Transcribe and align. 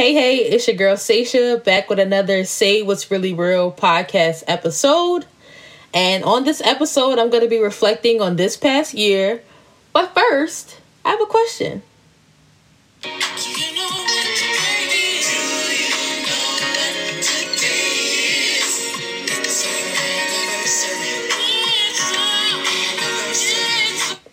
Hey, 0.00 0.14
hey, 0.14 0.36
it's 0.38 0.66
your 0.66 0.78
girl 0.78 0.96
Seisha 0.96 1.62
back 1.62 1.90
with 1.90 1.98
another 1.98 2.42
Say 2.44 2.80
What's 2.80 3.10
Really 3.10 3.34
Real 3.34 3.70
podcast 3.70 4.44
episode. 4.46 5.26
And 5.92 6.24
on 6.24 6.44
this 6.44 6.62
episode, 6.62 7.18
I'm 7.18 7.28
going 7.28 7.42
to 7.42 7.50
be 7.50 7.58
reflecting 7.58 8.22
on 8.22 8.36
this 8.36 8.56
past 8.56 8.94
year. 8.94 9.42
But 9.92 10.14
first, 10.14 10.80
I 11.04 11.10
have 11.10 11.20
a 11.20 11.26
question. 11.26 11.82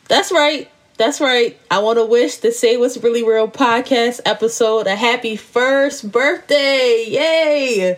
That's 0.07 0.31
right. 0.31 0.71
That's 0.97 1.21
right. 1.21 1.55
I 1.69 1.77
want 1.77 1.99
to 1.99 2.05
wish 2.05 2.37
the 2.37 2.51
Say 2.51 2.75
What's 2.75 2.97
Really 2.97 3.21
Real 3.23 3.47
podcast 3.47 4.19
episode 4.25 4.87
a 4.87 4.95
happy 4.95 5.35
first 5.35 6.11
birthday. 6.11 7.05
Yay! 7.07 7.97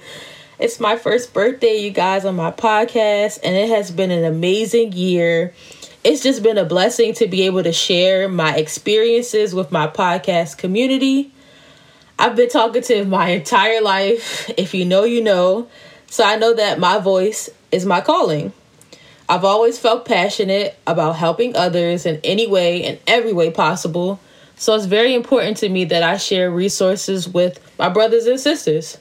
It's 0.60 0.82
my 0.82 0.98
first 0.98 1.34
birthday, 1.34 1.78
you 1.78 1.92
guys, 1.92 2.26
on 2.26 2.36
my 2.36 2.52
podcast, 2.52 3.40
and 3.42 3.56
it 3.56 3.70
has 3.70 3.90
been 3.90 4.12
an 4.12 4.26
amazing 4.26 4.92
year. 4.92 5.54
It's 6.04 6.22
just 6.22 6.44
been 6.44 6.58
a 6.58 6.66
blessing 6.66 7.14
to 7.14 7.28
be 7.28 7.44
able 7.44 7.64
to 7.64 7.72
share 7.72 8.28
my 8.28 8.58
experiences 8.58 9.56
with 9.56 9.72
my 9.72 9.88
podcast 9.88 10.58
community. 10.58 11.32
I've 12.18 12.36
been 12.36 12.50
talkative 12.50 13.08
my 13.08 13.30
entire 13.30 13.82
life. 13.82 14.50
If 14.58 14.74
you 14.74 14.84
know, 14.84 15.06
you 15.06 15.24
know. 15.24 15.70
So 16.08 16.26
I 16.26 16.36
know 16.36 16.54
that 16.54 16.80
my 16.80 16.98
voice 16.98 17.50
is 17.72 17.86
my 17.86 18.02
calling. 18.02 18.52
I've 19.30 19.46
always 19.46 19.78
felt 19.78 20.06
passionate 20.06 20.76
about 20.88 21.16
helping 21.16 21.56
others 21.56 22.08
in 22.08 22.20
any 22.24 22.48
way 22.48 22.84
and 22.84 22.98
every 23.06 23.32
way 23.32 23.52
possible. 23.52 24.20
So 24.56 24.74
it's 24.74 24.86
very 24.86 25.14
important 25.14 25.58
to 25.58 25.70
me 25.70 25.86
that 25.86 26.02
I 26.02 26.18
share 26.18 26.50
resources 26.50 27.30
with 27.30 27.60
my 27.78 27.90
brothers 27.90 28.26
and 28.26 28.40
sisters. 28.40 28.98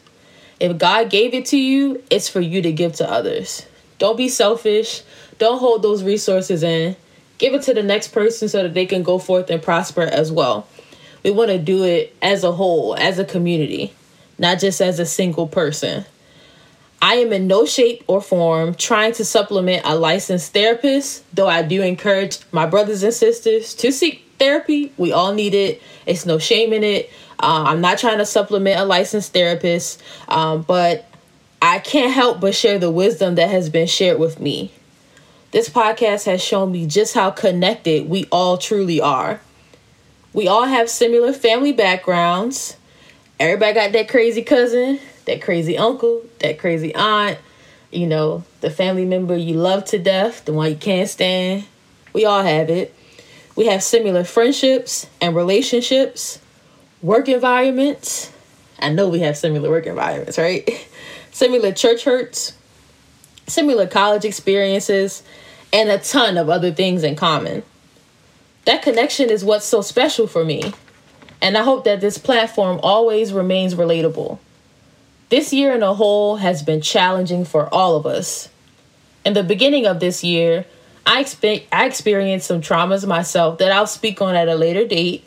If 0.61 0.77
God 0.77 1.09
gave 1.09 1.33
it 1.33 1.47
to 1.47 1.57
you, 1.57 2.03
it's 2.11 2.29
for 2.29 2.43
you 2.43 2.61
to 2.61 2.71
give 2.73 2.93
to 2.97 3.11
others. 3.11 3.65
Don't 3.99 4.19
be 4.19 4.29
selfish. 4.29 5.03
Don't 5.39 5.61
hold 5.61 5.83
those 5.83 6.03
resources 6.05 6.63
in. 6.63 6.95
Give 7.39 7.55
it 7.55 7.63
to 7.63 7.73
the 7.73 7.83
next 7.83 8.09
person 8.09 8.51
so 8.51 8.65
that 8.65 8.75
they 8.75 8.85
can 8.85 9.03
go 9.03 9.19
forth 9.19 9.49
and 9.49 9.63
prosper 9.63 10.03
as 10.03 10.31
well. 10.31 10.69
We 11.23 11.31
want 11.31 11.51
to 11.53 11.59
do 11.59 11.85
it 11.85 12.15
as 12.21 12.45
a 12.45 12.53
whole, 12.53 12.95
as 12.97 13.19
a 13.19 13.25
community, 13.25 13.95
not 14.37 14.61
just 14.61 14.83
as 14.83 14.99
a 14.99 15.07
single 15.07 15.47
person. 15.47 16.05
I 17.01 17.15
am 17.17 17.33
in 17.33 17.47
no 17.47 17.65
shape 17.65 18.03
or 18.07 18.21
form 18.21 18.75
trying 18.75 19.13
to 19.15 19.25
supplement 19.25 19.83
a 19.85 19.95
licensed 19.95 20.53
therapist, 20.53 21.25
though 21.35 21.47
I 21.49 21.63
do 21.63 21.83
encourage 21.83 22.39
my 22.51 22.67
brothers 22.67 23.03
and 23.03 23.15
sisters 23.15 23.75
to 23.77 23.93
seek 23.93 24.25
therapy. 24.39 24.93
We 24.97 25.13
all 25.13 25.33
need 25.33 25.55
it, 25.55 25.81
it's 26.07 26.27
no 26.27 26.39
shame 26.39 26.73
in 26.73 26.83
it. 26.83 27.11
Uh, 27.41 27.65
I'm 27.69 27.81
not 27.81 27.99
trying 27.99 28.19
to 28.19 28.27
supplement 28.27 28.81
a 28.81 28.85
licensed 28.85 29.33
therapist, 29.33 30.03
um, 30.29 30.63
but 30.63 31.09
I 31.63 31.79
can't 31.79 32.13
help 32.13 32.41
but 32.41 32.55
share 32.55 32.79
the 32.79 32.91
wisdom 32.91 33.37
that 33.37 33.49
has 33.49 33.71
been 33.71 33.87
shared 33.87 34.19
with 34.19 34.41
me. 34.41 34.73
This 35.51 35.69
podcast 35.69 36.27
has 36.27 36.43
shown 36.43 36.73
me 36.73 36.87
just 36.87 37.15
how 37.15 37.31
connected 37.31 38.09
we 38.09 38.27
all 38.31 38.59
truly 38.59 39.01
are. 39.01 39.41
We 40.33 40.47
all 40.47 40.65
have 40.67 40.91
similar 40.91 41.33
family 41.33 41.73
backgrounds. 41.73 42.77
Everybody 43.41 43.75
got 43.75 43.93
that 43.93 44.09
crazy 44.09 44.43
cousin, 44.43 45.01
that 45.29 45.43
crazy 45.43 45.79
uncle, 45.79 46.23
that 46.41 46.59
crazy 46.59 46.95
aunt, 46.95 47.39
you 47.91 48.07
know, 48.07 48.45
the 48.61 48.71
family 48.71 49.05
member 49.05 49.37
you 49.37 49.55
love 49.55 49.85
to 49.87 49.99
death, 49.99 50.45
the 50.45 50.53
one 50.53 50.71
you 50.71 50.77
can't 50.77 51.09
stand. 51.09 51.65
We 52.13 52.25
all 52.25 52.43
have 52.43 52.71
it. 52.71 52.95
We 53.57 53.67
have 53.67 53.83
similar 53.83 54.25
friendships 54.25 55.07
and 55.21 55.35
relationships, 55.37 56.41
work 57.03 57.29
environments. 57.29 58.33
I 58.79 58.91
know 58.91 59.09
we 59.09 59.21
have 59.21 59.37
similar 59.37 59.69
work 59.69 59.87
environments, 59.87 60.39
right? 60.39 60.69
similar 61.31 61.73
church 61.73 62.05
hurts, 62.05 62.57
similar 63.47 63.87
college 63.87 64.25
experiences, 64.25 65.23
and 65.73 65.91
a 65.91 65.99
ton 65.99 66.37
of 66.39 66.49
other 66.49 66.73
things 66.73 67.03
in 67.03 67.17
common. 67.17 67.63
That 68.65 68.83
connection 68.83 69.31
is 69.31 69.45
what's 69.45 69.67
so 69.67 69.83
special 69.83 70.27
for 70.27 70.45
me. 70.45 70.73
And 71.41 71.57
I 71.57 71.63
hope 71.63 71.85
that 71.85 72.01
this 72.01 72.19
platform 72.19 72.81
always 72.83 73.33
remains 73.33 73.75
relatable. 73.75 74.39
This 75.31 75.53
year 75.53 75.75
in 75.75 75.83
a 75.83 75.93
whole 75.93 76.37
has 76.37 76.63
been 76.63 76.81
challenging 76.81 77.45
for 77.45 77.73
all 77.73 77.97
of 77.97 78.07
us. 78.07 78.49
In 79.27 79.35
the 79.35 79.43
beginning 79.43 79.85
of 79.85 80.01
this 80.01 80.25
year, 80.25 80.65
I, 81.05 81.23
expe- 81.23 81.67
I 81.71 81.85
experienced 81.85 82.47
some 82.47 82.63
traumas 82.63 83.07
myself 83.07 83.59
that 83.59 83.71
I'll 83.71 83.87
speak 83.87 84.23
on 84.23 84.35
at 84.35 84.49
a 84.49 84.55
later 84.55 84.87
date, 84.87 85.25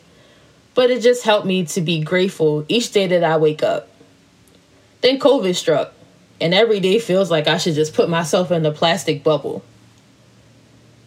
but 0.74 0.90
it 0.90 1.02
just 1.02 1.22
helped 1.22 1.46
me 1.46 1.66
to 1.66 1.80
be 1.80 2.02
grateful 2.02 2.64
each 2.66 2.90
day 2.90 3.06
that 3.06 3.22
I 3.22 3.36
wake 3.36 3.62
up. 3.62 3.90
Then 5.02 5.20
COVID 5.20 5.54
struck, 5.54 5.92
and 6.40 6.52
every 6.52 6.80
day 6.80 6.98
feels 6.98 7.30
like 7.30 7.46
I 7.46 7.58
should 7.58 7.74
just 7.74 7.94
put 7.94 8.08
myself 8.08 8.50
in 8.50 8.66
a 8.66 8.72
plastic 8.72 9.22
bubble. 9.22 9.62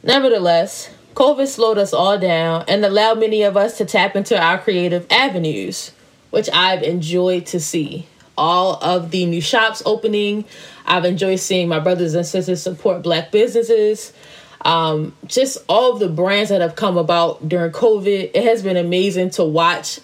Nevertheless, 0.03 0.89
COVID 1.15 1.47
slowed 1.47 1.77
us 1.77 1.91
all 1.91 2.17
down 2.17 2.63
and 2.69 2.85
allowed 2.85 3.19
many 3.19 3.43
of 3.43 3.57
us 3.57 3.77
to 3.77 3.85
tap 3.85 4.15
into 4.15 4.41
our 4.41 4.57
creative 4.57 5.05
avenues, 5.11 5.91
which 6.29 6.49
I've 6.53 6.83
enjoyed 6.83 7.45
to 7.47 7.59
see 7.59 8.07
all 8.37 8.75
of 8.83 9.11
the 9.11 9.25
new 9.25 9.41
shops 9.41 9.81
opening. 9.85 10.45
I've 10.85 11.05
enjoyed 11.05 11.39
seeing 11.39 11.67
my 11.67 11.79
brothers 11.79 12.13
and 12.13 12.25
sisters 12.25 12.61
support 12.61 13.01
black 13.01 13.31
businesses. 13.31 14.13
Um, 14.61 15.15
just 15.27 15.59
all 15.69 15.93
of 15.93 15.99
the 15.99 16.09
brands 16.09 16.49
that 16.49 16.61
have 16.61 16.75
come 16.75 16.97
about 16.97 17.47
during 17.47 17.71
COVID. 17.71 18.31
It 18.33 18.43
has 18.43 18.63
been 18.63 18.77
amazing 18.77 19.29
to 19.31 19.43
watch 19.43 19.99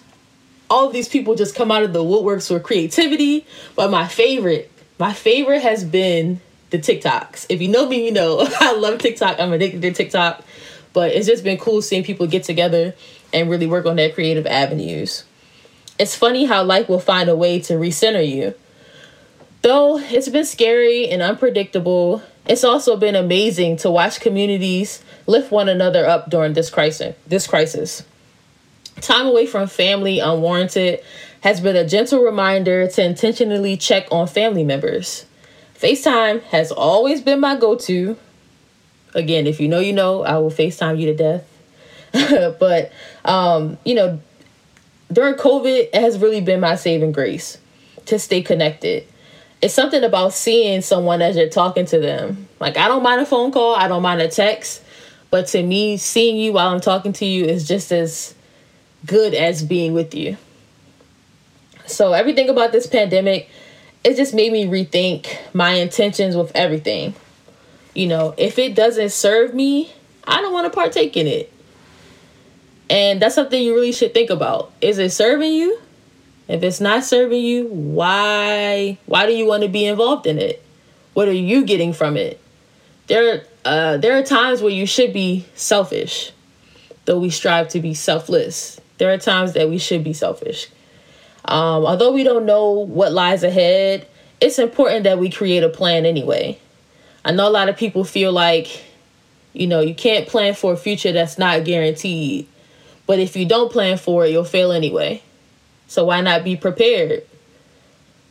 all 0.70 0.86
of 0.86 0.92
these 0.94 1.08
people 1.08 1.34
just 1.34 1.54
come 1.54 1.70
out 1.70 1.82
of 1.82 1.92
the 1.92 2.02
woodworks 2.02 2.48
for 2.48 2.58
creativity. 2.58 3.46
But 3.76 3.90
my 3.90 4.08
favorite, 4.08 4.70
my 4.98 5.12
favorite 5.12 5.60
has 5.60 5.84
been 5.84 6.40
the 6.70 6.78
TikToks. 6.78 7.46
If 7.50 7.60
you 7.60 7.68
know 7.68 7.86
me, 7.86 8.06
you 8.06 8.12
know 8.12 8.38
I 8.60 8.74
love 8.74 8.98
TikTok. 8.98 9.38
I'm 9.38 9.52
addicted 9.52 9.82
to 9.82 9.92
TikTok. 9.92 10.42
But 10.94 11.12
it's 11.12 11.26
just 11.26 11.44
been 11.44 11.58
cool 11.58 11.82
seeing 11.82 12.04
people 12.04 12.26
get 12.26 12.44
together 12.44 12.94
and 13.32 13.50
really 13.50 13.66
work 13.66 13.86
on 13.86 13.96
their 13.96 14.10
creative 14.10 14.46
avenues. 14.46 15.24
It's 16.02 16.16
funny 16.16 16.46
how 16.46 16.64
life 16.64 16.88
will 16.88 16.98
find 16.98 17.28
a 17.28 17.36
way 17.36 17.60
to 17.60 17.74
recenter 17.74 18.28
you. 18.28 18.54
Though 19.62 19.98
it's 19.98 20.28
been 20.28 20.44
scary 20.44 21.08
and 21.08 21.22
unpredictable, 21.22 22.24
it's 22.44 22.64
also 22.64 22.96
been 22.96 23.14
amazing 23.14 23.76
to 23.78 23.90
watch 23.92 24.18
communities 24.18 25.00
lift 25.28 25.52
one 25.52 25.68
another 25.68 26.04
up 26.04 26.28
during 26.28 26.54
this 26.54 26.70
crisis. 26.70 27.14
This 27.28 27.46
crisis. 27.46 28.02
Time 29.00 29.28
away 29.28 29.46
from 29.46 29.68
family 29.68 30.18
unwarranted 30.18 31.04
has 31.42 31.60
been 31.60 31.76
a 31.76 31.86
gentle 31.86 32.20
reminder 32.20 32.88
to 32.88 33.04
intentionally 33.04 33.76
check 33.76 34.08
on 34.10 34.26
family 34.26 34.64
members. 34.64 35.24
FaceTime 35.78 36.42
has 36.46 36.72
always 36.72 37.20
been 37.20 37.38
my 37.38 37.54
go-to. 37.54 38.16
Again, 39.14 39.46
if 39.46 39.60
you 39.60 39.68
know, 39.68 39.78
you 39.78 39.92
know, 39.92 40.24
I 40.24 40.38
will 40.38 40.50
FaceTime 40.50 40.98
you 40.98 41.14
to 41.14 41.14
death. 41.14 41.48
but 42.58 42.90
um, 43.24 43.78
you 43.84 43.94
know, 43.94 44.20
during 45.12 45.34
COVID, 45.34 45.88
it 45.92 45.94
has 45.94 46.18
really 46.18 46.40
been 46.40 46.60
my 46.60 46.76
saving 46.76 47.12
grace 47.12 47.58
to 48.06 48.18
stay 48.18 48.42
connected. 48.42 49.06
It's 49.60 49.74
something 49.74 50.02
about 50.02 50.32
seeing 50.32 50.82
someone 50.82 51.22
as 51.22 51.36
you're 51.36 51.48
talking 51.48 51.86
to 51.86 52.00
them. 52.00 52.48
Like, 52.58 52.76
I 52.76 52.88
don't 52.88 53.02
mind 53.02 53.20
a 53.20 53.26
phone 53.26 53.52
call, 53.52 53.74
I 53.74 53.88
don't 53.88 54.02
mind 54.02 54.20
a 54.20 54.28
text, 54.28 54.82
but 55.30 55.46
to 55.48 55.62
me, 55.62 55.96
seeing 55.96 56.36
you 56.36 56.52
while 56.52 56.68
I'm 56.68 56.80
talking 56.80 57.12
to 57.14 57.24
you 57.24 57.44
is 57.44 57.66
just 57.66 57.92
as 57.92 58.34
good 59.06 59.34
as 59.34 59.62
being 59.62 59.94
with 59.94 60.14
you. 60.14 60.36
So, 61.86 62.12
everything 62.12 62.48
about 62.48 62.72
this 62.72 62.86
pandemic, 62.86 63.48
it 64.04 64.16
just 64.16 64.34
made 64.34 64.52
me 64.52 64.66
rethink 64.66 65.28
my 65.54 65.72
intentions 65.72 66.36
with 66.36 66.50
everything. 66.54 67.14
You 67.94 68.06
know, 68.06 68.34
if 68.36 68.58
it 68.58 68.74
doesn't 68.74 69.10
serve 69.10 69.54
me, 69.54 69.92
I 70.24 70.40
don't 70.40 70.52
want 70.52 70.72
to 70.72 70.76
partake 70.76 71.16
in 71.16 71.26
it. 71.26 71.51
And 72.92 73.22
that's 73.22 73.34
something 73.34 73.60
you 73.60 73.74
really 73.74 73.90
should 73.90 74.12
think 74.12 74.28
about. 74.28 74.70
Is 74.82 74.98
it 74.98 75.12
serving 75.12 75.54
you? 75.54 75.80
If 76.46 76.62
it's 76.62 76.78
not 76.78 77.04
serving 77.04 77.42
you, 77.42 77.66
why 77.68 78.98
why 79.06 79.24
do 79.24 79.32
you 79.32 79.46
want 79.46 79.62
to 79.62 79.68
be 79.70 79.86
involved 79.86 80.26
in 80.26 80.38
it? 80.38 80.62
What 81.14 81.26
are 81.26 81.32
you 81.32 81.64
getting 81.64 81.94
from 81.94 82.18
it? 82.18 82.38
There 83.06 83.44
uh, 83.64 83.96
there 83.96 84.18
are 84.18 84.22
times 84.22 84.60
where 84.60 84.72
you 84.72 84.84
should 84.84 85.14
be 85.14 85.46
selfish, 85.54 86.32
though 87.06 87.18
we 87.18 87.30
strive 87.30 87.68
to 87.68 87.80
be 87.80 87.94
selfless. 87.94 88.78
There 88.98 89.10
are 89.10 89.16
times 89.16 89.54
that 89.54 89.70
we 89.70 89.78
should 89.78 90.04
be 90.04 90.12
selfish. 90.12 90.68
Um, 91.46 91.86
although 91.86 92.12
we 92.12 92.24
don't 92.24 92.44
know 92.44 92.72
what 92.72 93.12
lies 93.12 93.42
ahead, 93.42 94.06
it's 94.38 94.58
important 94.58 95.04
that 95.04 95.18
we 95.18 95.30
create 95.30 95.62
a 95.62 95.70
plan 95.70 96.04
anyway. 96.04 96.58
I 97.24 97.32
know 97.32 97.48
a 97.48 97.50
lot 97.50 97.70
of 97.70 97.76
people 97.78 98.04
feel 98.04 98.32
like, 98.32 98.84
you 99.54 99.66
know, 99.66 99.80
you 99.80 99.94
can't 99.94 100.28
plan 100.28 100.52
for 100.52 100.74
a 100.74 100.76
future 100.76 101.12
that's 101.12 101.38
not 101.38 101.64
guaranteed. 101.64 102.48
But 103.06 103.18
if 103.18 103.36
you 103.36 103.46
don't 103.46 103.72
plan 103.72 103.98
for 103.98 104.24
it, 104.24 104.30
you'll 104.30 104.44
fail 104.44 104.72
anyway. 104.72 105.22
So 105.88 106.04
why 106.04 106.20
not 106.20 106.44
be 106.44 106.56
prepared? 106.56 107.24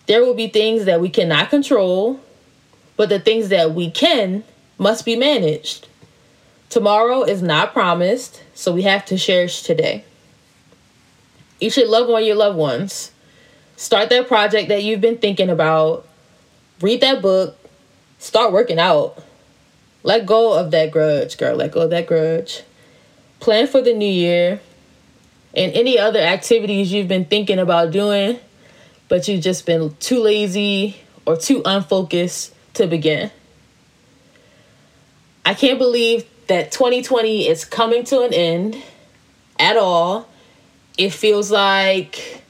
There 0.07 0.23
will 0.23 0.33
be 0.33 0.47
things 0.47 0.85
that 0.85 0.99
we 0.99 1.09
cannot 1.09 1.49
control, 1.49 2.19
but 2.97 3.09
the 3.09 3.19
things 3.19 3.49
that 3.49 3.73
we 3.73 3.91
can 3.91 4.43
must 4.77 5.05
be 5.05 5.15
managed. 5.15 5.87
Tomorrow 6.69 7.23
is 7.23 7.41
not 7.41 7.73
promised, 7.73 8.41
so 8.53 8.71
we 8.71 8.81
have 8.83 9.05
to 9.05 9.17
cherish 9.17 9.61
today. 9.61 10.05
You 11.59 11.69
should 11.69 11.89
love 11.89 12.09
on 12.09 12.25
your 12.25 12.35
loved 12.35 12.57
ones. 12.57 13.11
start 13.75 14.09
that 14.09 14.27
project 14.27 14.69
that 14.69 14.83
you've 14.83 15.01
been 15.01 15.17
thinking 15.17 15.49
about, 15.49 16.07
read 16.81 17.01
that 17.01 17.21
book, 17.21 17.57
start 18.19 18.51
working 18.51 18.79
out. 18.79 19.17
Let 20.03 20.25
go 20.25 20.53
of 20.53 20.71
that 20.71 20.91
grudge, 20.91 21.37
girl. 21.37 21.55
Let 21.55 21.71
go 21.71 21.81
of 21.81 21.89
that 21.89 22.07
grudge. 22.07 22.61
Plan 23.41 23.67
for 23.67 23.81
the 23.81 23.93
new 23.93 24.05
year 24.05 24.61
and 25.55 25.73
any 25.73 25.99
other 25.99 26.19
activities 26.19 26.93
you've 26.93 27.07
been 27.07 27.25
thinking 27.25 27.59
about 27.59 27.91
doing, 27.91 28.39
but 29.09 29.27
you've 29.27 29.43
just 29.43 29.65
been 29.65 29.93
too 29.99 30.21
lazy 30.21 30.95
or 31.25 31.35
too 31.35 31.61
unfocused 31.65 32.53
to 32.75 32.87
begin. 32.87 33.31
I 35.43 35.55
can't 35.55 35.79
believe 35.79 36.25
that 36.47 36.71
2020 36.71 37.47
is 37.47 37.65
coming 37.65 38.03
to 38.05 38.21
an 38.21 38.33
end 38.33 38.77
at 39.59 39.75
all. 39.75 40.29
It 40.97 41.09
feels 41.09 41.49
like 41.49 42.43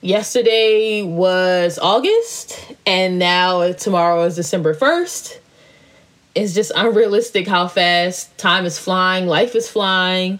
yesterday 0.00 1.02
was 1.02 1.78
August 1.78 2.58
and 2.84 3.18
now 3.18 3.72
tomorrow 3.72 4.24
is 4.24 4.34
December 4.34 4.74
1st. 4.74 5.38
It's 6.34 6.54
just 6.54 6.72
unrealistic 6.74 7.48
how 7.48 7.66
fast 7.66 8.36
time 8.38 8.64
is 8.64 8.78
flying, 8.78 9.26
life 9.26 9.54
is 9.54 9.68
flying. 9.68 10.38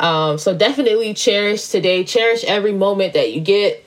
Um, 0.00 0.38
so 0.38 0.56
definitely 0.56 1.14
cherish 1.14 1.68
today, 1.68 2.04
cherish 2.04 2.44
every 2.44 2.72
moment 2.72 3.14
that 3.14 3.32
you 3.32 3.40
get 3.40 3.84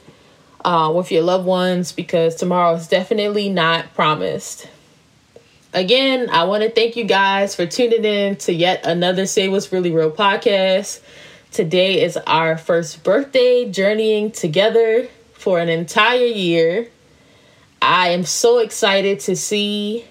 uh, 0.63 0.91
with 0.95 1.11
your 1.11 1.23
loved 1.23 1.45
ones 1.45 1.91
because 1.91 2.35
tomorrow 2.35 2.75
is 2.75 2.87
definitely 2.87 3.49
not 3.49 3.93
promised. 3.93 4.67
Again, 5.73 6.29
I 6.29 6.43
want 6.43 6.63
to 6.63 6.69
thank 6.69 6.97
you 6.97 7.05
guys 7.05 7.55
for 7.55 7.65
tuning 7.65 8.03
in 8.03 8.35
to 8.37 8.53
yet 8.53 8.85
another 8.85 9.25
Say 9.25 9.47
What's 9.47 9.71
Really 9.71 9.91
Real 9.91 10.11
podcast. 10.11 10.99
Today 11.51 12.03
is 12.03 12.17
our 12.27 12.57
first 12.57 13.03
birthday 13.03 13.69
journeying 13.71 14.31
together 14.31 15.07
for 15.33 15.59
an 15.59 15.69
entire 15.69 16.25
year. 16.25 16.89
I 17.81 18.09
am 18.09 18.25
so 18.25 18.59
excited 18.59 19.21
to 19.21 19.35
see 19.35 20.05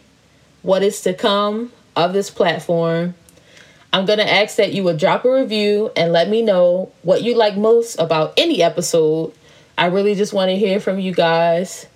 what 0.63 0.83
is 0.83 1.01
to 1.03 1.15
come 1.15 1.73
of 1.97 2.13
this 2.13 2.31
platform. 2.31 3.15
I'm 3.93 4.07
going 4.07 4.19
to 4.19 4.33
ask 4.33 4.57
that 4.57 4.73
you 4.73 4.85
would 4.85 4.99
drop 4.99 5.25
a 5.25 5.33
review 5.33 5.91
and 5.97 6.13
let 6.13 6.29
me 6.29 6.43
know 6.43 6.93
what 7.03 7.23
you 7.23 7.37
like 7.37 7.57
most 7.57 7.99
about 7.99 8.35
any 8.37 8.63
episode. 8.63 9.33
I 9.77 9.87
really 9.87 10.15
just 10.15 10.33
want 10.33 10.51
to 10.51 10.57
hear 10.57 10.79
from 10.79 11.01
you 11.01 11.13
guys. 11.13 11.87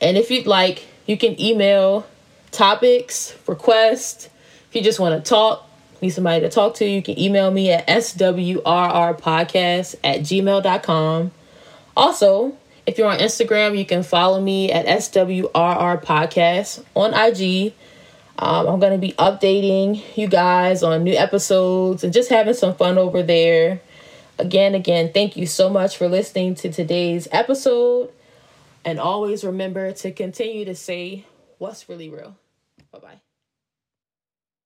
And 0.00 0.16
if 0.16 0.30
you'd 0.30 0.46
like, 0.46 0.86
you 1.06 1.18
can 1.18 1.38
email 1.40 2.06
topics, 2.52 3.36
requests. 3.46 4.30
If 4.70 4.76
you 4.76 4.82
just 4.82 4.98
want 4.98 5.22
to 5.22 5.28
talk, 5.28 5.68
need 6.00 6.10
somebody 6.10 6.40
to 6.40 6.48
talk 6.48 6.74
to, 6.76 6.84
you 6.84 7.02
can 7.02 7.18
email 7.18 7.50
me 7.50 7.70
at 7.70 7.86
swrrpodcast 7.86 9.94
at 10.02 10.20
gmail.com. 10.20 11.30
Also, 11.96 12.56
if 12.86 12.98
you're 12.98 13.08
on 13.08 13.18
Instagram, 13.18 13.78
you 13.78 13.84
can 13.84 14.02
follow 14.02 14.40
me 14.40 14.72
at 14.72 14.86
swrr 14.86 16.04
podcast 16.04 16.84
on 16.94 17.14
IG. 17.14 17.74
Um, 18.38 18.66
I'm 18.66 18.80
going 18.80 18.92
to 18.92 18.98
be 18.98 19.12
updating 19.12 20.02
you 20.16 20.26
guys 20.26 20.82
on 20.82 21.04
new 21.04 21.14
episodes 21.14 22.02
and 22.02 22.12
just 22.12 22.30
having 22.30 22.54
some 22.54 22.74
fun 22.74 22.98
over 22.98 23.22
there. 23.22 23.80
Again, 24.38 24.74
again, 24.74 25.12
thank 25.12 25.36
you 25.36 25.46
so 25.46 25.68
much 25.68 25.96
for 25.96 26.08
listening 26.08 26.54
to 26.56 26.72
today's 26.72 27.28
episode. 27.30 28.10
And 28.84 28.98
always 28.98 29.44
remember 29.44 29.92
to 29.92 30.10
continue 30.10 30.64
to 30.64 30.74
say 30.74 31.24
what's 31.58 31.88
really 31.88 32.08
real. 32.08 32.36
Bye 32.90 32.98
bye. 32.98 33.31